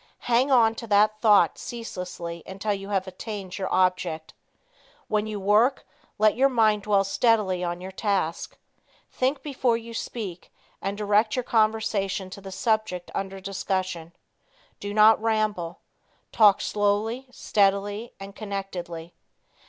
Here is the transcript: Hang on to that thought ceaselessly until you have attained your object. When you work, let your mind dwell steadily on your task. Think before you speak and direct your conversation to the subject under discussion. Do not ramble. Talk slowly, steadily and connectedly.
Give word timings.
Hang 0.25 0.49
on 0.49 0.73
to 0.81 0.87
that 0.87 1.21
thought 1.21 1.59
ceaselessly 1.59 2.41
until 2.47 2.73
you 2.73 2.89
have 2.89 3.05
attained 3.05 3.59
your 3.59 3.71
object. 3.71 4.33
When 5.07 5.27
you 5.27 5.39
work, 5.39 5.85
let 6.17 6.35
your 6.35 6.49
mind 6.49 6.81
dwell 6.81 7.03
steadily 7.03 7.63
on 7.63 7.81
your 7.81 7.91
task. 7.91 8.57
Think 9.11 9.43
before 9.43 9.77
you 9.77 9.93
speak 9.93 10.51
and 10.81 10.97
direct 10.97 11.35
your 11.35 11.43
conversation 11.43 12.31
to 12.31 12.41
the 12.41 12.51
subject 12.51 13.11
under 13.13 13.39
discussion. 13.39 14.13
Do 14.79 14.91
not 14.91 15.21
ramble. 15.21 15.81
Talk 16.31 16.61
slowly, 16.61 17.27
steadily 17.29 18.11
and 18.19 18.35
connectedly. 18.35 19.13